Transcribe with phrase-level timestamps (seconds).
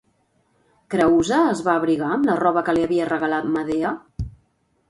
[0.93, 3.93] Creüsa es va abrigar amb la roba que li havia regalat Medea?